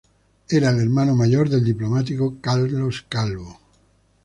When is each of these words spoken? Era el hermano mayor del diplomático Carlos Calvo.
Era 0.49 0.71
el 0.71 0.79
hermano 0.79 1.15
mayor 1.15 1.47
del 1.47 1.63
diplomático 1.63 2.37
Carlos 2.41 3.05
Calvo. 3.07 3.59